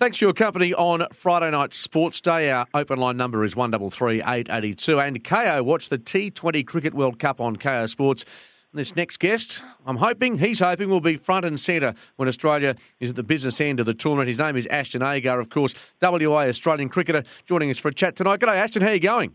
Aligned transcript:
Thanks 0.00 0.16
for 0.16 0.24
your 0.24 0.32
company 0.32 0.72
on 0.72 1.06
Friday 1.12 1.50
night 1.50 1.74
sports 1.74 2.22
day. 2.22 2.50
Our 2.50 2.66
open 2.72 2.98
line 2.98 3.18
number 3.18 3.44
is 3.44 3.54
one 3.54 3.70
double 3.70 3.90
three 3.90 4.22
eight 4.22 4.48
eighty 4.48 4.74
two. 4.74 4.98
And 4.98 5.22
Kayo 5.22 5.62
watch 5.62 5.90
the 5.90 5.98
T20 5.98 6.66
Cricket 6.66 6.94
World 6.94 7.18
Cup 7.18 7.38
on 7.38 7.56
Kayo 7.56 7.86
Sports. 7.86 8.24
This 8.72 8.96
next 8.96 9.18
guest, 9.18 9.62
I'm 9.84 9.96
hoping, 9.96 10.38
he's 10.38 10.60
hoping, 10.60 10.88
will 10.88 11.02
be 11.02 11.18
front 11.18 11.44
and 11.44 11.60
centre 11.60 11.92
when 12.16 12.28
Australia 12.28 12.76
is 12.98 13.10
at 13.10 13.16
the 13.16 13.22
business 13.22 13.60
end 13.60 13.78
of 13.78 13.84
the 13.84 13.92
tournament. 13.92 14.28
His 14.28 14.38
name 14.38 14.56
is 14.56 14.66
Ashton 14.68 15.02
Agar, 15.02 15.38
of 15.38 15.50
course, 15.50 15.74
WA 16.00 16.44
Australian 16.44 16.88
cricketer, 16.88 17.22
joining 17.44 17.68
us 17.68 17.76
for 17.76 17.88
a 17.88 17.92
chat 17.92 18.16
tonight. 18.16 18.40
G'day, 18.40 18.56
Ashton. 18.56 18.80
How 18.80 18.88
are 18.88 18.94
you 18.94 19.00
going? 19.00 19.34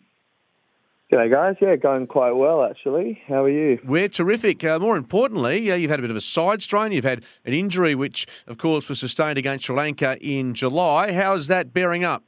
G'day, 1.12 1.30
guys. 1.30 1.56
Yeah, 1.62 1.76
going 1.76 2.08
quite 2.08 2.32
well, 2.32 2.64
actually. 2.64 3.22
How 3.28 3.44
are 3.44 3.50
you? 3.50 3.80
We're 3.86 4.08
terrific. 4.08 4.64
Uh, 4.64 4.80
more 4.80 4.98
importantly, 4.98 5.62
yeah, 5.62 5.76
you've 5.76 5.92
had 5.92 6.00
a 6.00 6.02
bit 6.02 6.10
of 6.10 6.18
a 6.18 6.22
side 6.22 6.64
strain. 6.64 6.92
You've 6.92 7.06
had 7.06 7.24
an 7.46 7.54
injury, 7.54 7.94
which, 7.94 8.26
of 8.48 8.58
course, 8.58 8.90
was 8.90 9.00
sustained 9.02 9.38
against 9.38 9.66
Sri 9.66 9.76
Lanka 9.76 10.18
in 10.20 10.56
July. 10.56 11.14
How's 11.14 11.46
that 11.48 11.74
bearing 11.74 12.04
up? 12.04 12.24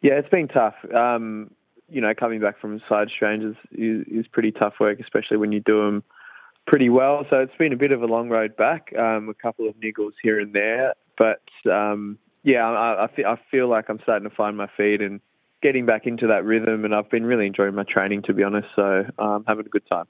Yeah, 0.00 0.12
it's 0.12 0.28
been 0.28 0.46
tough. 0.46 0.76
Um, 0.94 1.50
you 1.88 2.00
know, 2.00 2.14
coming 2.14 2.40
back 2.40 2.60
from 2.60 2.80
side 2.88 3.08
strains 3.12 3.56
is, 3.72 4.06
is, 4.06 4.26
pretty 4.28 4.52
tough 4.52 4.74
work, 4.78 5.00
especially 5.00 5.36
when 5.36 5.50
you 5.50 5.58
do 5.58 5.84
them 5.84 6.04
pretty 6.68 6.88
well. 6.88 7.26
So 7.30 7.40
it's 7.40 7.56
been 7.58 7.72
a 7.72 7.76
bit 7.76 7.90
of 7.90 8.02
a 8.02 8.06
long 8.06 8.28
road 8.28 8.56
back, 8.56 8.92
um, 8.96 9.28
a 9.28 9.34
couple 9.34 9.68
of 9.68 9.74
niggles 9.76 10.12
here 10.22 10.38
and 10.38 10.52
there. 10.52 10.94
But 11.18 11.42
um, 11.68 12.16
yeah, 12.44 12.64
I, 12.64 13.06
I, 13.06 13.08
feel, 13.08 13.26
I 13.26 13.40
feel 13.50 13.68
like 13.68 13.86
I'm 13.88 13.98
starting 14.04 14.28
to 14.28 14.34
find 14.36 14.56
my 14.56 14.68
feet 14.76 15.00
and– 15.00 15.20
getting 15.64 15.86
back 15.86 16.06
into 16.06 16.26
that 16.26 16.44
rhythm, 16.44 16.84
and 16.84 16.94
I've 16.94 17.08
been 17.08 17.24
really 17.24 17.46
enjoying 17.46 17.74
my 17.74 17.84
training, 17.84 18.22
to 18.24 18.34
be 18.34 18.44
honest. 18.44 18.68
So 18.76 19.06
I'm 19.18 19.26
um, 19.26 19.44
having 19.48 19.64
a 19.64 19.68
good 19.70 19.86
time. 19.88 20.04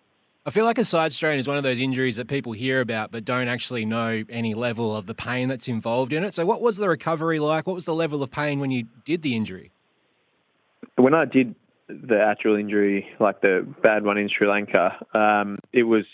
I 0.45 0.51
feel 0.51 0.65
like 0.65 0.79
a 0.79 0.85
side 0.85 1.13
strain 1.13 1.39
is 1.39 1.47
one 1.47 1.57
of 1.57 1.63
those 1.63 1.79
injuries 1.79 2.17
that 2.17 2.29
people 2.29 2.53
hear 2.53 2.83
about 2.83 3.11
but 3.11 3.25
don't 3.25 3.49
actually 3.49 3.87
know 3.87 4.25
any 4.29 4.53
level 4.53 4.95
of 4.95 5.07
the 5.07 5.15
pain 5.15 5.49
that's 5.49 5.69
involved 5.69 6.13
in 6.13 6.23
it. 6.25 6.35
So, 6.35 6.45
what 6.45 6.61
was 6.61 6.77
the 6.77 6.89
recovery 6.89 7.39
like? 7.39 7.69
What 7.69 7.75
was 7.75 7.87
the 7.87 7.95
level 7.95 8.23
of 8.23 8.31
pain 8.33 8.59
when 8.59 8.73
you 8.73 8.85
did 9.05 9.23
the 9.23 9.37
injury? 9.37 9.71
When 10.97 11.15
I 11.15 11.25
did 11.25 11.55
the 11.89 12.21
actual 12.21 12.57
injury, 12.57 13.07
like 13.21 13.41
the 13.41 13.67
bad 13.83 14.05
one 14.05 14.19
in 14.19 14.29
Sri 14.29 14.49
Lanka, 14.49 14.97
um, 15.15 15.61
it 15.73 15.85
was 15.85 16.05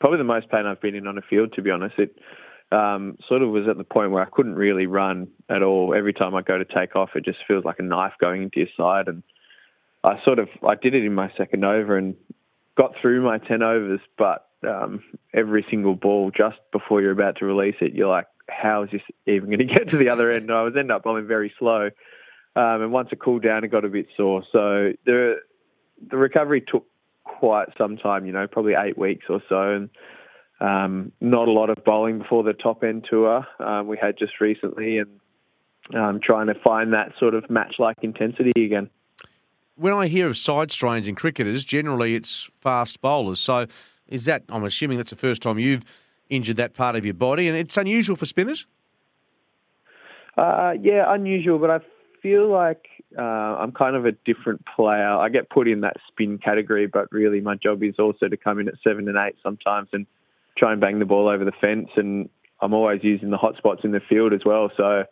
probably 0.00 0.18
the 0.18 0.24
most 0.24 0.50
pain 0.50 0.66
I've 0.66 0.80
been 0.80 0.96
in 0.96 1.06
on 1.06 1.16
a 1.16 1.22
field, 1.22 1.52
to 1.54 1.62
be 1.62 1.70
honest. 1.70 1.98
It 1.98 2.18
um, 2.70 3.16
sort 3.28 3.42
of 3.42 3.50
was 3.50 3.66
at 3.68 3.78
the 3.78 3.84
point 3.84 4.10
where 4.10 4.22
I 4.22 4.28
couldn't 4.30 4.54
really 4.54 4.86
run 4.86 5.28
at 5.48 5.62
all. 5.62 5.94
Every 5.94 6.12
time 6.12 6.34
I 6.34 6.42
go 6.42 6.58
to 6.58 6.64
take 6.64 6.96
off, 6.96 7.10
it 7.14 7.24
just 7.24 7.38
feels 7.46 7.64
like 7.64 7.78
a 7.78 7.82
knife 7.82 8.12
going 8.20 8.42
into 8.42 8.60
your 8.60 8.68
side. 8.76 9.08
And 9.08 9.22
I 10.04 10.22
sort 10.24 10.38
of 10.38 10.48
I 10.66 10.74
did 10.74 10.94
it 10.94 11.04
in 11.04 11.14
my 11.14 11.32
second 11.36 11.64
over 11.64 11.96
and 11.96 12.14
got 12.76 12.92
through 13.00 13.22
my 13.22 13.38
ten 13.38 13.62
overs, 13.62 14.00
but 14.18 14.48
um, 14.66 15.02
every 15.32 15.64
single 15.70 15.94
ball 15.94 16.30
just 16.30 16.58
before 16.72 17.00
you're 17.00 17.12
about 17.12 17.36
to 17.38 17.46
release 17.46 17.76
it, 17.80 17.94
you're 17.94 18.08
like, 18.08 18.26
how 18.48 18.82
is 18.82 18.90
this 18.90 19.02
even 19.26 19.46
going 19.46 19.58
to 19.66 19.74
get 19.74 19.88
to 19.90 19.96
the 19.96 20.10
other 20.10 20.30
end? 20.30 20.44
And 20.44 20.52
I 20.52 20.62
was 20.62 20.74
end 20.76 20.92
up 20.92 21.04
bowling 21.04 21.26
very 21.26 21.52
slow. 21.58 21.90
Um, 22.56 22.82
and 22.82 22.92
once 22.92 23.08
it 23.12 23.20
cooled 23.20 23.42
down, 23.42 23.64
it 23.64 23.68
got 23.68 23.84
a 23.84 23.88
bit 23.88 24.08
sore. 24.16 24.42
So 24.52 24.92
the 25.06 25.36
the 26.10 26.16
recovery 26.16 26.60
took 26.60 26.86
quite 27.24 27.68
some 27.78 27.96
time. 27.96 28.26
You 28.26 28.32
know, 28.32 28.46
probably 28.46 28.74
eight 28.74 28.98
weeks 28.98 29.26
or 29.28 29.40
so. 29.48 29.74
And 29.74 29.90
um, 30.60 31.12
not 31.20 31.48
a 31.48 31.52
lot 31.52 31.70
of 31.70 31.84
bowling 31.84 32.18
before 32.18 32.42
the 32.42 32.52
top 32.52 32.82
end 32.82 33.06
tour 33.08 33.46
um, 33.60 33.86
we 33.86 33.96
had 33.96 34.18
just 34.18 34.40
recently, 34.40 34.98
and 34.98 35.20
um, 35.94 36.20
trying 36.22 36.48
to 36.48 36.54
find 36.54 36.92
that 36.92 37.12
sort 37.18 37.34
of 37.34 37.48
match 37.48 37.76
like 37.78 37.96
intensity 38.02 38.64
again. 38.64 38.90
When 39.76 39.92
I 39.92 40.08
hear 40.08 40.26
of 40.26 40.36
side 40.36 40.72
strains 40.72 41.06
in 41.06 41.14
cricketers, 41.14 41.64
generally 41.64 42.14
it's 42.14 42.50
fast 42.60 43.00
bowlers. 43.00 43.38
So, 43.38 43.66
is 44.08 44.24
that, 44.24 44.42
I'm 44.48 44.64
assuming 44.64 44.96
that's 44.96 45.10
the 45.10 45.16
first 45.16 45.42
time 45.42 45.58
you've 45.58 45.84
injured 46.28 46.56
that 46.56 46.74
part 46.74 46.96
of 46.96 47.04
your 47.04 47.14
body, 47.14 47.46
and 47.46 47.56
it's 47.56 47.76
unusual 47.76 48.16
for 48.16 48.26
spinners? 48.26 48.66
Uh, 50.36 50.74
yeah, 50.80 51.04
unusual, 51.12 51.58
but 51.58 51.70
I 51.70 51.80
feel 52.22 52.50
like 52.50 52.86
uh, 53.16 53.22
I'm 53.22 53.72
kind 53.72 53.96
of 53.96 54.06
a 54.06 54.12
different 54.12 54.64
player. 54.74 55.08
I 55.08 55.28
get 55.28 55.50
put 55.50 55.68
in 55.68 55.80
that 55.82 55.96
spin 56.08 56.38
category, 56.38 56.86
but 56.86 57.10
really 57.12 57.40
my 57.40 57.54
job 57.54 57.82
is 57.82 57.94
also 57.98 58.28
to 58.28 58.36
come 58.36 58.58
in 58.58 58.68
at 58.68 58.74
seven 58.82 59.08
and 59.08 59.16
eight 59.16 59.36
sometimes 59.42 59.88
and 59.92 60.06
try 60.58 60.72
and 60.72 60.80
bang 60.80 60.98
the 60.98 61.04
ball 61.04 61.28
over 61.28 61.44
the 61.44 61.52
fence. 61.60 61.88
And 61.96 62.28
I'm 62.60 62.74
always 62.74 63.02
using 63.04 63.30
the 63.30 63.36
hot 63.36 63.56
spots 63.56 63.82
in 63.84 63.92
the 63.92 64.00
field 64.00 64.32
as 64.32 64.40
well. 64.44 64.70
So 64.76 65.04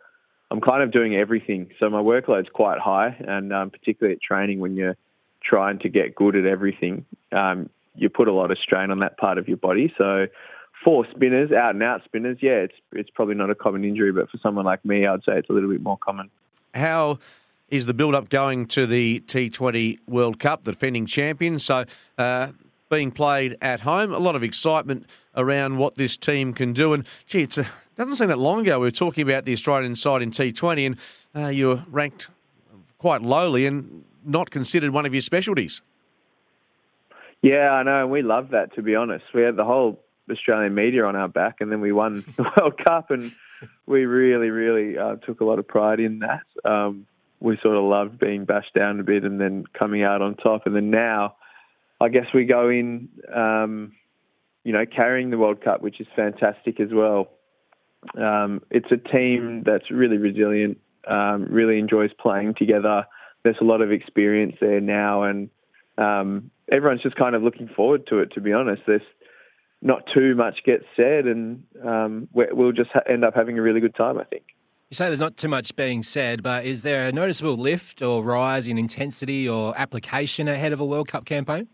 I'm 0.51 0.61
kind 0.61 0.83
of 0.83 0.91
doing 0.91 1.15
everything. 1.15 1.71
So 1.79 1.89
my 1.89 2.01
workload's 2.01 2.49
quite 2.53 2.79
high, 2.79 3.15
and 3.19 3.53
um, 3.53 3.69
particularly 3.69 4.15
at 4.15 4.21
training 4.21 4.59
when 4.59 4.75
you're 4.75 4.97
trying 5.43 5.79
to 5.79 5.89
get 5.89 6.15
good 6.15 6.35
at 6.35 6.45
everything, 6.45 7.05
um, 7.31 7.69
you 7.95 8.09
put 8.09 8.27
a 8.27 8.33
lot 8.33 8.51
of 8.51 8.57
strain 8.59 8.91
on 8.91 8.99
that 8.99 9.17
part 9.17 9.37
of 9.37 9.47
your 9.47 9.57
body. 9.57 9.93
So 9.97 10.27
for 10.83 11.05
spinners, 11.13 11.51
out 11.51 11.73
and 11.73 11.83
out 11.83 12.01
spinners, 12.05 12.37
yeah, 12.41 12.59
it's 12.59 12.75
it's 12.91 13.09
probably 13.09 13.35
not 13.35 13.49
a 13.49 13.55
common 13.55 13.83
injury, 13.83 14.11
but 14.11 14.29
for 14.29 14.37
someone 14.37 14.65
like 14.65 14.83
me, 14.85 15.05
I'd 15.05 15.23
say 15.23 15.37
it's 15.37 15.49
a 15.49 15.53
little 15.53 15.69
bit 15.69 15.81
more 15.81 15.97
common. 15.97 16.29
How 16.73 17.19
is 17.69 17.85
the 17.85 17.93
build 17.93 18.15
up 18.15 18.29
going 18.29 18.67
to 18.67 18.85
the 18.85 19.21
T20 19.21 19.99
World 20.07 20.39
Cup, 20.39 20.63
the 20.63 20.71
defending 20.71 21.05
champion? 21.05 21.59
So 21.59 21.85
uh, 22.17 22.51
being 22.89 23.11
played 23.11 23.57
at 23.61 23.81
home. 23.81 24.13
A 24.13 24.19
lot 24.19 24.35
of 24.35 24.43
excitement 24.43 25.05
around 25.35 25.77
what 25.77 25.95
this 25.95 26.17
team 26.17 26.53
can 26.53 26.73
do. 26.73 26.93
And 26.93 27.05
gee, 27.25 27.43
it 27.43 27.57
doesn't 27.95 28.15
seem 28.15 28.27
that 28.27 28.39
long 28.39 28.61
ago 28.61 28.79
we 28.79 28.87
were 28.87 28.91
talking 28.91 29.23
about 29.27 29.43
the 29.43 29.53
Australian 29.53 29.95
side 29.95 30.21
in 30.21 30.31
T20, 30.31 30.85
and 30.85 30.97
uh, 31.35 31.49
you 31.49 31.67
were 31.67 31.83
ranked 31.89 32.29
quite 32.97 33.21
lowly 33.21 33.65
and 33.65 34.03
not 34.25 34.49
considered 34.49 34.91
one 34.91 35.05
of 35.05 35.13
your 35.13 35.21
specialties. 35.21 35.81
Yeah, 37.41 37.69
I 37.69 37.83
know, 37.83 38.01
and 38.01 38.11
we 38.11 38.21
loved 38.23 38.51
that. 38.51 38.73
To 38.75 38.81
be 38.81 38.95
honest, 38.95 39.25
we 39.33 39.43
had 39.43 39.55
the 39.55 39.63
whole 39.65 39.99
Australian 40.29 40.73
media 40.73 41.05
on 41.05 41.15
our 41.15 41.27
back, 41.27 41.57
and 41.61 41.71
then 41.71 41.81
we 41.81 41.91
won 41.91 42.25
the 42.35 42.51
World 42.57 42.83
Cup, 42.83 43.11
and 43.11 43.31
we 43.85 44.05
really, 44.05 44.49
really 44.49 44.97
uh, 44.97 45.15
took 45.17 45.41
a 45.41 45.45
lot 45.45 45.59
of 45.59 45.67
pride 45.67 45.99
in 45.99 46.19
that. 46.19 46.69
Um, 46.69 47.05
we 47.39 47.57
sort 47.61 47.77
of 47.77 47.83
loved 47.83 48.17
being 48.19 48.45
bashed 48.45 48.73
down 48.73 48.99
a 48.99 49.03
bit 49.03 49.23
and 49.23 49.39
then 49.39 49.65
coming 49.77 50.03
out 50.03 50.21
on 50.21 50.35
top, 50.35 50.65
and 50.65 50.75
then 50.75 50.89
now 50.89 51.35
I 51.99 52.09
guess 52.09 52.25
we 52.33 52.45
go 52.45 52.69
in, 52.69 53.09
um, 53.33 53.93
you 54.63 54.73
know, 54.73 54.85
carrying 54.85 55.29
the 55.29 55.37
World 55.37 55.63
Cup, 55.63 55.81
which 55.81 55.99
is 55.99 56.07
fantastic 56.15 56.79
as 56.79 56.89
well. 56.91 57.29
Um, 58.17 58.61
it's 58.69 58.91
a 58.91 58.97
team 58.97 59.63
that's 59.65 59.89
really 59.89 60.17
resilient, 60.17 60.79
um, 61.07 61.47
really 61.49 61.79
enjoys 61.79 62.11
playing 62.19 62.53
together. 62.55 63.05
There's 63.43 63.57
a 63.61 63.65
lot 63.65 63.81
of 63.81 63.91
experience 63.91 64.55
there 64.61 64.79
now, 64.79 65.23
and 65.23 65.49
um, 65.97 66.51
everyone's 66.71 67.01
just 67.01 67.15
kind 67.15 67.35
of 67.35 67.41
looking 67.41 67.67
forward 67.67 68.05
to 68.07 68.19
it. 68.19 68.33
To 68.33 68.41
be 68.41 68.53
honest, 68.53 68.83
there's 68.85 69.01
not 69.81 70.03
too 70.13 70.35
much 70.35 70.59
gets 70.65 70.85
said, 70.95 71.25
and 71.25 71.63
um, 71.83 72.27
we'll 72.33 72.71
just 72.71 72.91
ha- 72.93 73.01
end 73.09 73.23
up 73.23 73.35
having 73.35 73.57
a 73.57 73.61
really 73.61 73.79
good 73.79 73.95
time. 73.95 74.19
I 74.19 74.23
think. 74.25 74.43
You 74.89 74.95
say 74.95 75.07
there's 75.07 75.19
not 75.19 75.35
too 75.35 75.49
much 75.49 75.75
being 75.75 76.01
said, 76.01 76.41
but 76.41 76.63
is 76.63 76.83
there 76.83 77.09
a 77.09 77.11
noticeable 77.11 77.57
lift 77.57 78.01
or 78.01 78.23
rise 78.23 78.69
in 78.69 78.77
intensity 78.77 79.47
or 79.47 79.77
application 79.77 80.47
ahead 80.47 80.71
of 80.71 80.79
a 80.79 80.85
World 80.85 81.09
Cup 81.09 81.25
campaign? 81.25 81.67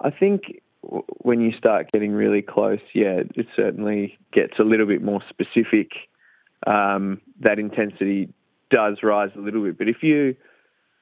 I 0.00 0.10
think 0.10 0.60
when 0.82 1.40
you 1.40 1.52
start 1.58 1.90
getting 1.92 2.12
really 2.12 2.42
close, 2.42 2.80
yeah, 2.94 3.22
it 3.34 3.46
certainly 3.56 4.18
gets 4.32 4.58
a 4.58 4.62
little 4.62 4.86
bit 4.86 5.02
more 5.02 5.22
specific. 5.28 5.90
Um, 6.66 7.20
that 7.40 7.58
intensity 7.58 8.28
does 8.70 8.98
rise 9.02 9.30
a 9.36 9.40
little 9.40 9.62
bit. 9.62 9.78
But 9.78 9.88
if 9.88 10.02
you 10.02 10.36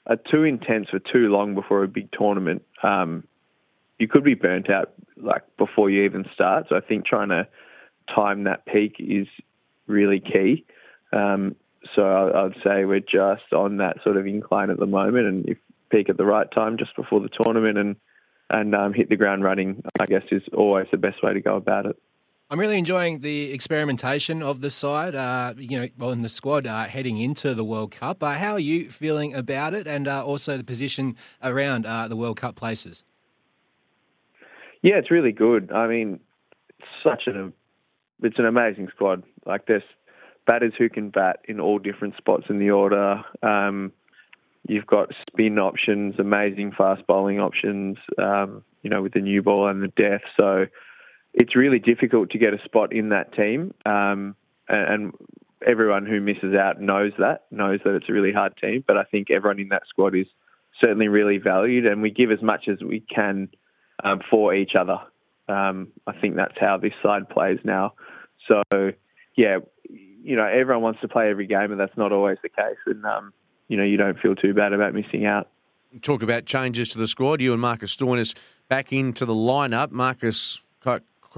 are 0.07 0.17
too 0.17 0.45
intense 0.45 0.89
for 0.91 0.99
too 0.99 1.29
long 1.29 1.55
before 1.55 1.83
a 1.83 1.89
big 1.89 2.11
tournament, 2.13 2.63
um, 2.83 3.25
you 3.99 4.09
could 4.09 4.25
be 4.25 4.35
burnt 4.35 4.71
out 4.71 4.93
like 5.17 5.43
before 5.57 5.91
you 5.91 6.05
even 6.05 6.25
start. 6.35 6.67
So 6.69 6.77
I 6.77 6.81
think 6.81 7.07
trying 7.07 7.29
to 7.29 7.47
time 8.15 8.45
that 8.45 8.67
peak 8.67 8.97
is 8.99 9.27
really 9.87 10.21
key. 10.21 10.65
Um, 11.13 11.57
so 11.95 12.03
I'd 12.35 12.63
say 12.63 12.85
we're 12.85 13.01
just 13.01 13.53
on 13.53 13.79
that 13.79 13.99
sort 14.03 14.17
of 14.17 14.27
incline 14.27 14.71
at 14.71 14.79
the 14.79 14.87
moment, 14.87 15.27
and 15.27 15.49
if 15.49 15.59
peak 15.91 16.09
at 16.09 16.17
the 16.17 16.25
right 16.25 16.51
time 16.51 16.79
just 16.79 16.97
before 16.97 17.21
the 17.21 17.29
tournament 17.29 17.79
and 17.79 17.97
and 18.55 18.75
um, 18.75 18.93
hit 18.95 19.09
the 19.09 19.17
ground 19.17 19.43
running, 19.43 19.83
I 19.99 20.07
guess, 20.07 20.23
is 20.31 20.43
always 20.57 20.87
the 20.93 20.97
best 20.97 21.23
way 21.23 21.35
to 21.35 21.41
go 21.41 21.57
about 21.57 21.87
it. 21.87 21.97
I'm 22.51 22.61
really 22.61 22.79
enjoying 22.79 23.21
the 23.21 23.53
experimentation 23.53 24.43
of 24.43 24.61
the 24.61 24.71
side, 24.71 25.17
uh, 25.17 25.55
you 25.57 25.81
know, 25.81 25.89
well, 25.99 26.13
in 26.13 26.21
the 26.21 26.29
squad 26.29 26.67
uh, 26.67 26.85
heading 26.85 27.19
into 27.19 27.55
the 27.55 27.65
World 27.65 27.91
Cup. 27.91 28.23
Uh, 28.23 28.35
how 28.35 28.53
are 28.53 28.61
you 28.61 28.91
feeling 28.91 29.35
about 29.35 29.75
it, 29.75 29.89
and 29.89 30.07
uh, 30.07 30.25
also 30.25 30.57
the 30.57 30.63
position 30.63 31.17
around 31.43 31.85
uh, 31.85 32.07
the 32.07 32.17
World 32.17 32.37
Cup 32.37 32.55
places? 32.55 33.03
Yeah, 34.83 34.97
it's 34.97 35.11
really 35.11 35.33
good. 35.33 35.73
I 35.73 35.89
mean, 35.89 36.21
it's 36.79 36.89
such 37.03 37.23
an 37.27 37.53
it's 38.23 38.39
an 38.39 38.47
amazing 38.47 38.89
squad. 38.95 39.25
Like 39.47 39.67
there's 39.67 39.83
batters 40.47 40.75
who 40.79 40.89
can 40.89 41.11
bat 41.11 41.41
in 41.49 41.59
all 41.59 41.79
different 41.81 42.17
spots 42.17 42.45
in 42.49 42.59
the 42.59 42.71
order. 42.71 43.25
Um, 43.43 43.93
you've 44.67 44.87
got 44.87 45.11
spin 45.27 45.59
options, 45.59 46.15
amazing 46.19 46.73
fast 46.77 47.07
bowling 47.07 47.41
options. 47.41 47.99
Um, 48.19 48.65
you 48.85 48.91
know, 48.91 49.03
with 49.03 49.15
the 49.15 49.21
new 49.21 49.43
ball 49.43 49.67
and 49.67 49.83
the 49.83 49.89
death. 49.89 50.21
So 50.37 50.67
it's 51.33 51.57
really 51.57 51.81
difficult 51.81 52.31
to 52.31 52.39
get 52.39 52.55
a 52.55 52.63
spot 52.65 52.93
in 52.93 53.09
that 53.09 53.33
team. 53.33 53.75
Um, 53.85 54.37
and 54.69 55.13
everyone 55.67 56.07
who 56.07 56.21
misses 56.21 56.55
out 56.55 56.81
knows 56.81 57.13
that, 57.19 57.45
knows 57.51 57.81
that 57.85 57.97
it's 57.97 58.09
a 58.09 58.13
really 58.13 58.33
hard 58.33 58.57
team. 58.59 58.85
But 58.87 58.99
I 58.99 59.05
think 59.05 59.31
everyone 59.31 59.59
in 59.59 59.71
that 59.71 59.83
squad 59.89 60.15
is 60.15 60.27
certainly 60.85 61.09
really 61.09 61.39
valued, 61.39 61.87
and 61.87 62.03
we 62.03 62.11
give 62.11 62.31
as 62.31 62.43
much 62.43 62.69
as 62.69 62.83
we 62.83 63.01
can 63.01 63.49
um, 64.05 64.21
for 64.31 64.55
each 64.55 64.73
other. 64.79 64.99
Um, 65.49 65.89
I 66.07 66.13
think 66.13 66.37
that's 66.37 66.59
how 66.61 66.77
this 66.77 66.93
side 67.03 67.29
plays 67.29 67.59
now. 67.65 67.95
So, 68.49 68.93
yeah, 69.37 69.59
you 69.89 70.37
know, 70.37 70.45
everyone 70.45 70.83
wants 70.83 71.01
to 71.01 71.09
play 71.09 71.31
every 71.31 71.47
game, 71.47 71.71
and 71.71 71.81
that's 71.81 71.97
not 71.97 72.13
always 72.13 72.39
the 72.43 72.49
case. 72.51 72.77
And 72.87 73.05
um, 73.07 73.33
you 73.69 73.77
know, 73.77 73.85
you 73.85 73.97
don't 73.97 74.19
feel 74.19 74.35
too 74.35 74.55
bad 74.55 74.73
about 74.73 74.95
missing 74.95 75.27
out. 75.27 75.49
Talk 76.03 76.23
about 76.23 76.45
changes 76.45 76.91
to 76.91 76.99
the 76.99 77.07
squad. 77.07 77.41
You 77.41 77.53
and 77.53 77.61
Marcus 77.61 77.95
Stoinis 77.95 78.35
back 78.69 78.93
into 78.93 79.25
the 79.25 79.35
lineup. 79.35 79.91
Marcus, 79.91 80.63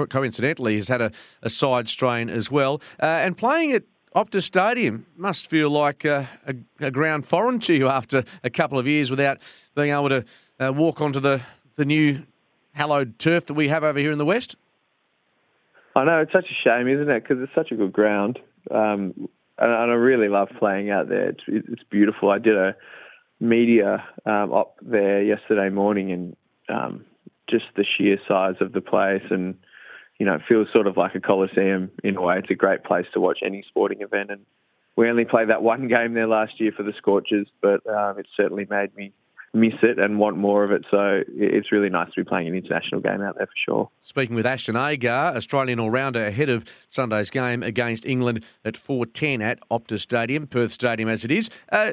coincidentally, 0.08 0.76
has 0.76 0.88
had 0.88 1.02
a, 1.02 1.10
a 1.42 1.50
side 1.50 1.88
strain 1.88 2.30
as 2.30 2.50
well, 2.50 2.80
uh, 3.00 3.06
and 3.06 3.36
playing 3.36 3.72
at 3.72 3.84
Optus 4.14 4.44
Stadium 4.44 5.04
must 5.18 5.50
feel 5.50 5.68
like 5.68 6.06
a, 6.06 6.26
a, 6.46 6.54
a, 6.86 6.90
ground 6.90 7.26
foreign 7.26 7.58
to 7.60 7.74
you 7.74 7.88
after 7.88 8.24
a 8.42 8.48
couple 8.48 8.78
of 8.78 8.86
years 8.86 9.10
without 9.10 9.38
being 9.74 9.90
able 9.90 10.08
to 10.08 10.24
uh, 10.58 10.72
walk 10.72 11.02
onto 11.02 11.20
the, 11.20 11.42
the 11.74 11.84
new 11.84 12.22
hallowed 12.72 13.18
turf 13.18 13.44
that 13.44 13.54
we 13.54 13.68
have 13.68 13.84
over 13.84 13.98
here 13.98 14.10
in 14.10 14.16
the 14.16 14.24
West? 14.24 14.56
I 15.94 16.04
know, 16.04 16.20
it's 16.20 16.32
such 16.32 16.46
a 16.46 16.54
shame, 16.64 16.88
isn't 16.88 17.10
it? 17.10 17.22
Because 17.22 17.42
it's 17.42 17.54
such 17.54 17.72
a 17.72 17.74
good 17.74 17.92
ground. 17.92 18.38
Um, 18.70 19.28
and, 19.58 19.72
I 19.72 19.94
really 19.94 20.28
love 20.28 20.48
playing 20.58 20.90
out 20.90 21.08
there. 21.08 21.30
It's, 21.30 21.42
it's 21.48 21.82
beautiful. 21.90 22.30
I 22.30 22.38
did 22.38 22.56
a 22.56 22.76
media 23.40 24.04
um, 24.24 24.52
up 24.52 24.76
there 24.82 25.22
yesterday 25.22 25.68
morning 25.68 26.10
and 26.12 26.36
um, 26.68 27.04
just 27.48 27.66
the 27.76 27.84
sheer 27.84 28.18
size 28.26 28.56
of 28.60 28.72
the 28.72 28.80
place 28.80 29.22
and, 29.30 29.56
you 30.18 30.26
know, 30.26 30.34
it 30.34 30.42
feels 30.48 30.68
sort 30.72 30.86
of 30.86 30.96
like 30.96 31.14
a 31.14 31.20
coliseum 31.20 31.90
in 32.02 32.16
a 32.16 32.22
way. 32.22 32.38
It's 32.38 32.50
a 32.50 32.54
great 32.54 32.84
place 32.84 33.06
to 33.12 33.20
watch 33.20 33.40
any 33.44 33.64
sporting 33.68 34.00
event. 34.00 34.30
And 34.30 34.46
we 34.96 35.08
only 35.08 35.24
played 35.24 35.50
that 35.50 35.62
one 35.62 35.88
game 35.88 36.14
there 36.14 36.26
last 36.26 36.60
year 36.60 36.72
for 36.76 36.82
the 36.82 36.94
Scorchers, 36.96 37.48
but 37.60 37.86
um, 37.88 38.18
it 38.18 38.26
certainly 38.36 38.66
made 38.68 38.94
me 38.96 39.12
miss 39.56 39.74
it 39.82 39.98
and 39.98 40.18
want 40.18 40.36
more 40.36 40.64
of 40.64 40.70
it. 40.70 40.84
So 40.90 41.22
it's 41.28 41.72
really 41.72 41.88
nice 41.88 42.08
to 42.14 42.20
be 42.20 42.24
playing 42.24 42.48
an 42.48 42.54
international 42.54 43.00
game 43.00 43.22
out 43.22 43.36
there 43.36 43.46
for 43.46 43.52
sure. 43.64 43.90
Speaking 44.02 44.36
with 44.36 44.46
Ashton 44.46 44.76
Agar, 44.76 45.34
Australian 45.36 45.80
all-rounder 45.80 46.26
ahead 46.26 46.48
of 46.48 46.64
Sunday's 46.88 47.30
game 47.30 47.62
against 47.62 48.06
England 48.06 48.44
at 48.64 48.74
4.10 48.74 49.42
at 49.42 49.58
Optus 49.70 50.00
Stadium, 50.00 50.46
Perth 50.46 50.72
Stadium 50.72 51.08
as 51.08 51.24
it 51.24 51.30
is. 51.30 51.50
Uh, 51.70 51.92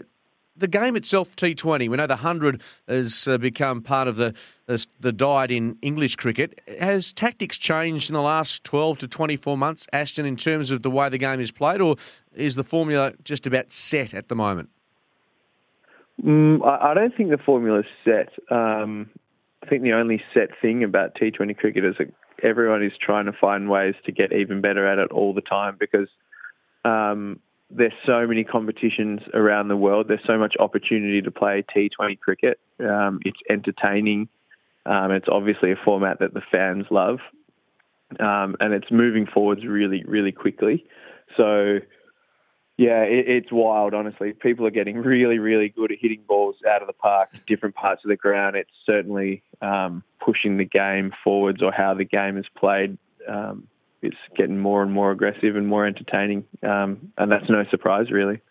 the 0.56 0.68
game 0.68 0.96
itself, 0.96 1.36
T20, 1.36 1.90
we 1.90 1.98
know 1.98 2.06
the 2.06 2.14
100 2.14 2.62
has 2.88 3.28
uh, 3.28 3.38
become 3.38 3.82
part 3.82 4.08
of 4.08 4.18
the, 4.18 4.36
the, 4.68 4.86
the 5.00 5.12
diet 5.12 5.50
in 5.50 5.78
English 5.82 6.16
cricket. 6.16 6.60
Has 6.80 7.12
tactics 7.12 7.58
changed 7.58 8.10
in 8.10 8.14
the 8.14 8.22
last 8.22 8.64
12 8.64 9.00
to 9.00 9.08
24 9.08 9.58
months, 9.58 9.88
Ashton, 9.92 10.26
in 10.26 10.36
terms 10.36 10.70
of 10.70 10.84
the 10.84 10.92
way 10.92 11.10
the 11.10 11.18
game 11.18 11.40
is 11.40 11.52
played, 11.52 11.82
or 11.82 11.96
is 12.36 12.54
the 12.56 12.64
formula 12.64 13.14
just 13.24 13.48
about 13.48 13.72
set 13.72 14.14
at 14.14 14.28
the 14.28 14.36
moment? 14.36 14.70
Mm, 16.22 16.66
I, 16.66 16.94
don't 16.94 17.16
think 17.16 17.30
the 17.32 17.38
formula's 17.38 17.86
set. 18.04 18.30
Um, 18.52 19.10
I 19.64 19.68
think 19.68 19.84
the 19.84 19.94
only 19.94 20.22
set 20.34 20.50
thing 20.62 20.84
about 20.84 21.16
T20 21.16 21.58
cricket 21.58 21.86
is 21.86 21.96
that 21.98 22.14
everyone 22.44 22.84
is 22.84 22.92
trying 23.02 23.26
to 23.26 23.34
find 23.34 23.70
ways 23.70 23.96
to 24.06 24.12
get 24.12 24.34
even 24.34 24.62
better 24.62 24.86
at 24.88 25.00
it 25.00 25.12
all 25.12 25.34
the 25.34 25.42
time 25.42 25.78
because 25.80 26.08
um, 26.86 27.40
there's 27.72 27.94
so 28.06 28.28
many 28.28 28.44
competitions 28.44 29.22
around 29.34 29.70
the 29.70 29.78
world. 29.78 30.08
There's 30.08 30.26
so 30.28 30.38
much 30.38 30.56
opportunity 30.60 31.22
to 31.22 31.32
play 31.32 31.64
T20 31.76 32.20
cricket. 32.20 32.60
Um, 32.80 33.20
it's 33.26 33.40
entertaining. 33.50 34.30
Um, 34.86 35.12
it's 35.12 35.28
obviously 35.32 35.72
a 35.72 35.76
format 35.84 36.20
that 36.20 36.34
the 36.34 36.42
fans 36.52 36.86
love, 36.92 37.20
um, 38.20 38.58
and 38.60 38.74
it's 38.74 38.92
moving 38.92 39.26
forwards 39.26 39.66
really, 39.66 40.04
really 40.04 40.34
quickly. 40.34 40.86
So 41.38 41.80
yeah, 42.78 43.02
it, 43.04 43.28
it's 43.28 43.52
wild, 43.52 43.94
honestly. 43.94 44.34
People 44.34 44.66
are 44.66 44.72
getting 44.72 44.98
really, 44.98 45.40
really 45.40 45.70
good 45.70 45.92
at 45.92 46.00
hitting 46.02 46.22
balls 46.28 46.56
out 46.68 46.82
of 46.82 46.88
the 46.88 46.94
park, 46.94 47.30
different 47.48 47.76
parts 47.76 48.04
of 48.04 48.10
the 48.10 48.16
ground. 48.16 48.56
It's 48.56 48.72
certainly 48.86 49.44
um, 49.62 50.04
pushing 50.20 50.58
the 50.58 50.66
game 50.66 51.14
forwards 51.24 51.62
or 51.62 51.72
how 51.72 51.94
the 51.94 52.06
game 52.06 52.38
is 52.38 52.46
played. 52.58 52.98
Um, 53.28 53.68
it's 54.02 54.18
getting 54.36 54.58
more 54.58 54.82
and 54.82 54.92
more 54.92 55.12
aggressive 55.12 55.56
and 55.56 55.68
more 55.68 55.86
entertaining, 55.86 56.46
um, 56.62 57.12
and 57.18 57.32
that's 57.32 57.50
no 57.50 57.64
surprise, 57.70 58.12
really. 58.12 58.42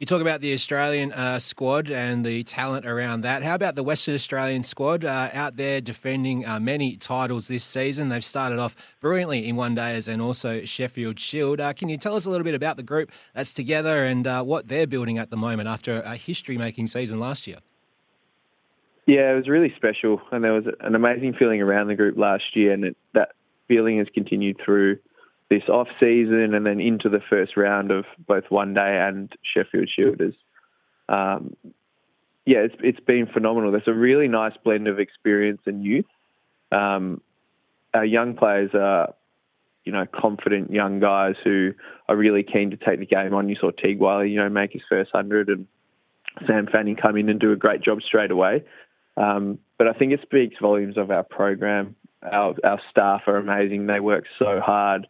You 0.00 0.06
talk 0.06 0.22
about 0.22 0.40
the 0.40 0.54
Australian 0.54 1.12
uh, 1.12 1.38
squad 1.38 1.90
and 1.90 2.24
the 2.24 2.42
talent 2.44 2.86
around 2.86 3.20
that. 3.20 3.42
How 3.42 3.54
about 3.54 3.74
the 3.74 3.82
Western 3.82 4.14
Australian 4.14 4.62
squad 4.62 5.04
uh, 5.04 5.28
out 5.34 5.56
there 5.56 5.82
defending 5.82 6.46
uh, 6.46 6.58
many 6.58 6.96
titles 6.96 7.48
this 7.48 7.64
season? 7.64 8.08
They've 8.08 8.24
started 8.24 8.58
off 8.58 8.74
brilliantly 9.00 9.46
in 9.46 9.56
one 9.56 9.74
days 9.74 10.08
and 10.08 10.22
also 10.22 10.64
Sheffield 10.64 11.20
Shield. 11.20 11.60
Uh, 11.60 11.74
can 11.74 11.90
you 11.90 11.98
tell 11.98 12.16
us 12.16 12.24
a 12.24 12.30
little 12.30 12.46
bit 12.46 12.54
about 12.54 12.78
the 12.78 12.82
group 12.82 13.12
that's 13.34 13.52
together 13.52 14.06
and 14.06 14.26
uh, 14.26 14.42
what 14.42 14.68
they're 14.68 14.86
building 14.86 15.18
at 15.18 15.28
the 15.28 15.36
moment 15.36 15.68
after 15.68 16.00
a 16.00 16.16
history 16.16 16.56
making 16.56 16.86
season 16.86 17.20
last 17.20 17.46
year? 17.46 17.58
Yeah, 19.04 19.32
it 19.32 19.36
was 19.36 19.48
really 19.50 19.74
special, 19.76 20.22
and 20.32 20.42
there 20.42 20.54
was 20.54 20.64
an 20.80 20.94
amazing 20.94 21.34
feeling 21.38 21.60
around 21.60 21.88
the 21.88 21.94
group 21.94 22.16
last 22.16 22.44
year, 22.56 22.72
and 22.72 22.86
it, 22.86 22.96
that 23.12 23.32
feeling 23.68 23.98
has 23.98 24.06
continued 24.14 24.56
through 24.64 24.98
this 25.50 25.68
off 25.68 25.88
season 25.98 26.54
and 26.54 26.64
then 26.64 26.80
into 26.80 27.08
the 27.08 27.20
first 27.28 27.56
round 27.56 27.90
of 27.90 28.04
both 28.26 28.44
One 28.50 28.72
Day 28.72 29.04
and 29.06 29.30
Sheffield 29.42 29.88
Shielders. 29.98 30.36
Um, 31.08 31.56
yeah, 32.46 32.58
it's 32.58 32.76
it's 32.82 33.00
been 33.00 33.26
phenomenal. 33.26 33.72
There's 33.72 33.82
a 33.88 33.92
really 33.92 34.28
nice 34.28 34.54
blend 34.64 34.86
of 34.86 34.98
experience 34.98 35.60
and 35.66 35.84
youth. 35.84 36.06
Um, 36.72 37.20
our 37.92 38.04
young 38.04 38.36
players 38.36 38.70
are, 38.74 39.14
you 39.84 39.92
know, 39.92 40.06
confident 40.06 40.72
young 40.72 41.00
guys 41.00 41.34
who 41.42 41.72
are 42.08 42.16
really 42.16 42.44
keen 42.44 42.70
to 42.70 42.76
take 42.76 43.00
the 43.00 43.06
game 43.06 43.34
on. 43.34 43.48
You 43.48 43.56
saw 43.60 43.72
Teague 43.72 44.00
you 44.00 44.36
know, 44.36 44.48
make 44.48 44.72
his 44.72 44.82
first 44.88 45.10
hundred, 45.12 45.48
and 45.48 45.66
Sam 46.46 46.68
Fanning 46.70 46.96
come 46.96 47.16
in 47.16 47.28
and 47.28 47.40
do 47.40 47.50
a 47.50 47.56
great 47.56 47.82
job 47.82 48.02
straight 48.02 48.30
away. 48.30 48.62
Um, 49.16 49.58
but 49.78 49.88
I 49.88 49.92
think 49.94 50.12
it 50.12 50.20
speaks 50.22 50.54
volumes 50.62 50.96
of 50.96 51.10
our 51.10 51.24
program. 51.24 51.96
Our 52.22 52.54
our 52.62 52.80
staff 52.90 53.22
are 53.26 53.36
amazing. 53.36 53.86
They 53.86 53.98
work 53.98 54.24
so 54.38 54.60
hard 54.60 55.08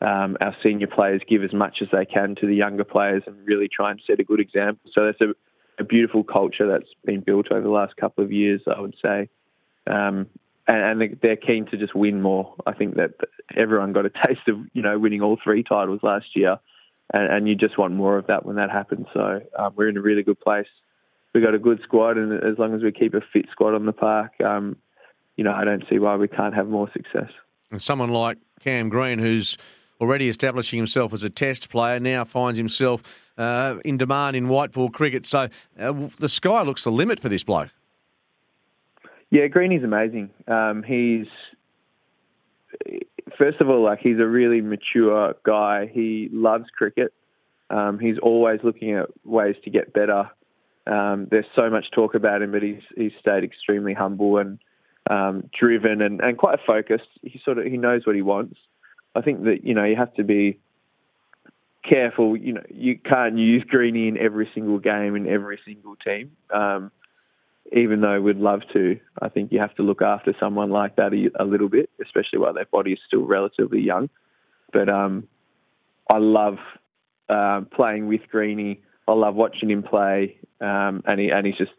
um, 0.00 0.36
our 0.40 0.56
senior 0.62 0.86
players 0.86 1.22
give 1.28 1.42
as 1.42 1.52
much 1.52 1.78
as 1.82 1.88
they 1.90 2.04
can 2.04 2.36
to 2.36 2.46
the 2.46 2.54
younger 2.54 2.84
players 2.84 3.22
and 3.26 3.36
really 3.46 3.68
try 3.68 3.90
and 3.90 4.00
set 4.06 4.20
a 4.20 4.24
good 4.24 4.40
example. 4.40 4.90
So 4.94 5.06
that's 5.06 5.20
a, 5.20 5.34
a 5.80 5.84
beautiful 5.84 6.22
culture 6.22 6.68
that's 6.68 6.90
been 7.04 7.20
built 7.20 7.50
over 7.50 7.62
the 7.62 7.70
last 7.70 7.96
couple 7.96 8.22
of 8.22 8.30
years, 8.30 8.60
I 8.66 8.80
would 8.80 8.94
say. 9.02 9.28
Um, 9.88 10.26
and, 10.68 11.02
and, 11.02 11.18
they're 11.22 11.36
keen 11.36 11.66
to 11.66 11.78
just 11.78 11.94
win 11.94 12.20
more. 12.20 12.54
I 12.66 12.74
think 12.74 12.96
that 12.96 13.12
everyone 13.56 13.92
got 13.92 14.06
a 14.06 14.10
taste 14.26 14.46
of 14.48 14.58
you 14.72 14.82
know 14.82 14.98
winning 14.98 15.22
all 15.22 15.38
three 15.42 15.62
titles 15.62 16.00
last 16.02 16.26
year, 16.36 16.58
and, 17.12 17.32
and 17.32 17.48
you 17.48 17.54
just 17.54 17.78
want 17.78 17.94
more 17.94 18.18
of 18.18 18.26
that 18.26 18.44
when 18.44 18.56
that 18.56 18.70
happens. 18.70 19.06
So 19.14 19.40
um, 19.58 19.72
we're 19.76 19.88
in 19.88 19.96
a 19.96 20.02
really 20.02 20.22
good 20.22 20.38
place. 20.38 20.66
We've 21.34 21.44
got 21.44 21.54
a 21.54 21.58
good 21.58 21.80
squad, 21.82 22.18
and 22.18 22.32
as 22.44 22.58
long 22.58 22.74
as 22.74 22.82
we 22.82 22.92
keep 22.92 23.14
a 23.14 23.22
fit 23.32 23.46
squad 23.50 23.74
on 23.74 23.86
the 23.86 23.92
park, 23.92 24.32
um, 24.44 24.76
you 25.36 25.44
know 25.44 25.52
I 25.52 25.64
don't 25.64 25.84
see 25.88 25.98
why 25.98 26.16
we 26.16 26.28
can't 26.28 26.54
have 26.54 26.68
more 26.68 26.90
success. 26.92 27.30
And 27.70 27.80
someone 27.80 28.10
like 28.10 28.38
Cam 28.60 28.90
Green, 28.90 29.18
who's 29.18 29.56
already 30.00 30.28
establishing 30.28 30.78
himself 30.78 31.12
as 31.12 31.22
a 31.22 31.30
test 31.30 31.68
player, 31.70 32.00
now 32.00 32.24
finds 32.24 32.58
himself 32.58 33.30
uh, 33.36 33.78
in 33.84 33.96
demand 33.96 34.36
in 34.36 34.48
white 34.48 34.72
ball 34.72 34.90
cricket. 34.90 35.26
So 35.26 35.48
uh, 35.78 36.08
the 36.18 36.28
sky 36.28 36.62
looks 36.62 36.84
the 36.84 36.90
limit 36.90 37.20
for 37.20 37.28
this 37.28 37.44
bloke. 37.44 37.70
Yeah, 39.30 39.46
Greeny's 39.48 39.84
amazing. 39.84 40.30
Um, 40.46 40.82
he's 40.82 41.26
first 43.36 43.60
of 43.60 43.68
all, 43.68 43.82
like 43.82 44.00
he's 44.00 44.18
a 44.18 44.26
really 44.26 44.60
mature 44.60 45.34
guy. 45.44 45.90
He 45.92 46.28
loves 46.32 46.64
cricket. 46.76 47.12
Um, 47.70 47.98
he's 47.98 48.18
always 48.18 48.60
looking 48.62 48.94
at 48.94 49.08
ways 49.26 49.56
to 49.64 49.70
get 49.70 49.92
better. 49.92 50.30
Um, 50.86 51.28
there's 51.30 51.46
so 51.54 51.68
much 51.68 51.90
talk 51.94 52.14
about 52.14 52.40
him, 52.40 52.52
but 52.52 52.62
he's 52.62 52.80
he's 52.96 53.12
stayed 53.20 53.44
extremely 53.44 53.92
humble 53.92 54.38
and 54.38 54.58
um, 55.10 55.50
driven 55.58 56.00
and, 56.00 56.20
and 56.20 56.38
quite 56.38 56.58
focused. 56.66 57.08
He 57.22 57.40
sort 57.44 57.58
of 57.58 57.66
he 57.66 57.76
knows 57.76 58.06
what 58.06 58.16
he 58.16 58.22
wants. 58.22 58.58
I 59.18 59.22
think 59.22 59.44
that 59.44 59.64
you 59.64 59.74
know 59.74 59.84
you 59.84 59.96
have 59.96 60.14
to 60.14 60.24
be 60.24 60.60
careful. 61.88 62.36
You 62.36 62.54
know, 62.54 62.62
you 62.70 62.98
can't 62.98 63.36
use 63.36 63.64
Greeny 63.68 64.06
in 64.08 64.16
every 64.16 64.48
single 64.54 64.78
game 64.78 65.16
in 65.16 65.26
every 65.26 65.58
single 65.64 65.96
team. 65.96 66.32
Um, 66.54 66.92
even 67.72 68.00
though 68.00 68.20
we'd 68.20 68.36
love 68.36 68.60
to, 68.72 68.98
I 69.20 69.28
think 69.28 69.52
you 69.52 69.58
have 69.58 69.74
to 69.74 69.82
look 69.82 70.00
after 70.00 70.34
someone 70.40 70.70
like 70.70 70.96
that 70.96 71.12
a, 71.12 71.42
a 71.42 71.44
little 71.44 71.68
bit, 71.68 71.90
especially 72.02 72.38
while 72.38 72.54
their 72.54 72.64
body 72.64 72.92
is 72.92 72.98
still 73.06 73.26
relatively 73.26 73.80
young. 73.80 74.08
but 74.72 74.88
um, 74.88 75.28
I 76.10 76.18
love 76.18 76.56
uh, 77.28 77.62
playing 77.74 78.06
with 78.06 78.22
Greeny. 78.30 78.80
I 79.06 79.12
love 79.12 79.34
watching 79.34 79.70
him 79.70 79.82
play, 79.82 80.38
um, 80.60 81.02
and 81.06 81.20
he 81.20 81.30
and 81.30 81.46
he's 81.46 81.56
just 81.56 81.72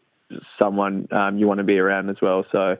someone 0.58 1.08
um, 1.10 1.38
you 1.38 1.48
want 1.48 1.58
to 1.58 1.64
be 1.64 1.78
around 1.78 2.10
as 2.10 2.16
well. 2.20 2.44
So 2.52 2.76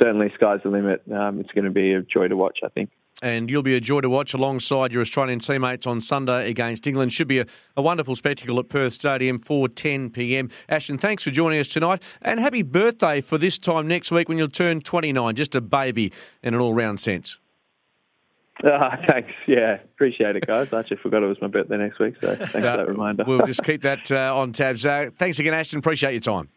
certainly, 0.00 0.32
sky's 0.34 0.60
the 0.62 0.70
limit. 0.70 1.02
Um, 1.12 1.40
it's 1.40 1.50
going 1.52 1.64
to 1.64 1.70
be 1.70 1.92
a 1.92 2.02
joy 2.02 2.28
to 2.28 2.36
watch. 2.36 2.58
I 2.64 2.68
think 2.68 2.90
and 3.22 3.50
you'll 3.50 3.62
be 3.62 3.76
a 3.76 3.80
joy 3.80 4.00
to 4.00 4.08
watch 4.08 4.34
alongside 4.34 4.92
your 4.92 5.02
Australian 5.02 5.38
teammates 5.38 5.86
on 5.86 6.00
Sunday 6.00 6.48
against 6.48 6.86
England. 6.86 7.12
Should 7.12 7.28
be 7.28 7.40
a, 7.40 7.46
a 7.76 7.82
wonderful 7.82 8.16
spectacle 8.16 8.58
at 8.58 8.68
Perth 8.68 8.94
Stadium 8.94 9.38
for 9.38 9.68
10 9.68 10.10
p.m. 10.10 10.50
Ashton, 10.68 10.98
thanks 10.98 11.24
for 11.24 11.30
joining 11.30 11.60
us 11.60 11.68
tonight, 11.68 12.02
and 12.22 12.40
happy 12.40 12.62
birthday 12.62 13.20
for 13.20 13.38
this 13.38 13.58
time 13.58 13.86
next 13.86 14.10
week 14.10 14.28
when 14.28 14.38
you'll 14.38 14.48
turn 14.48 14.80
29. 14.80 15.34
Just 15.34 15.54
a 15.54 15.60
baby 15.60 16.12
in 16.42 16.54
an 16.54 16.60
all-round 16.60 17.00
sense. 17.00 17.38
Uh, 18.64 18.96
thanks. 19.08 19.32
Yeah, 19.46 19.74
appreciate 19.74 20.36
it, 20.36 20.46
guys. 20.46 20.72
I 20.72 20.80
actually 20.80 20.98
forgot 20.98 21.22
it 21.22 21.26
was 21.26 21.40
my 21.40 21.48
birthday 21.48 21.78
next 21.78 21.98
week, 21.98 22.16
so 22.20 22.34
thanks 22.36 22.54
uh, 22.54 22.58
for 22.58 22.60
that 22.60 22.88
reminder. 22.88 23.24
we'll 23.26 23.38
just 23.46 23.64
keep 23.64 23.82
that 23.82 24.10
uh, 24.12 24.36
on 24.36 24.52
tabs. 24.52 24.84
Uh, 24.84 25.10
thanks 25.16 25.38
again, 25.38 25.54
Ashton. 25.54 25.78
Appreciate 25.78 26.12
your 26.12 26.20
time. 26.20 26.48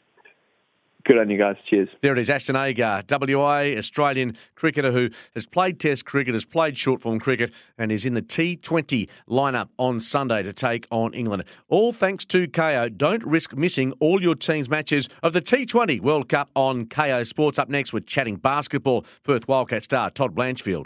Good 1.06 1.18
on 1.18 1.30
you 1.30 1.38
guys. 1.38 1.58
Cheers. 1.70 1.90
There 2.02 2.14
it 2.14 2.20
is, 2.20 2.30
Ashton 2.30 2.56
Agar, 2.56 3.04
WA 3.10 3.74
Australian 3.78 4.38
cricketer 4.56 4.92
who 4.92 5.10
has 5.34 5.46
played 5.46 5.78
Test 5.78 6.06
cricket, 6.06 6.34
has 6.34 6.46
played 6.46 6.78
short 6.78 7.02
form 7.02 7.20
cricket, 7.20 7.52
and 7.78 7.92
is 7.92 8.06
in 8.06 8.14
the 8.14 8.22
T20 8.22 9.10
lineup 9.30 9.68
on 9.78 10.00
Sunday 10.00 10.44
to 10.44 10.54
take 10.54 10.88
on 10.92 11.14
England. 11.14 11.44
All 11.68 11.92
thanks 11.92 12.24
to 12.26 12.48
Kayo. 12.48 12.96
Don't 12.96 13.24
risk 13.26 13.54
missing 13.54 13.92
all 14.00 14.22
your 14.22 14.36
team's 14.36 14.70
matches 14.70 15.10
of 15.24 15.34
the 15.34 15.42
T20 15.42 16.00
World 16.00 16.30
Cup 16.30 16.50
on 16.56 16.86
Kayo 16.86 17.28
Sports. 17.28 17.60
Up 17.60 17.68
next, 17.68 17.92
we're 17.92 18.00
chatting 18.00 18.38
basketball. 18.38 19.06
Perth 19.24 19.46
Wildcat 19.48 19.84
star 19.84 20.10
Todd 20.10 20.34
Blanchfield. 20.34 20.86